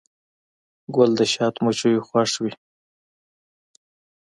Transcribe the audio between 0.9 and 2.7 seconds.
ګل د شاتو مچیو خوښ وي.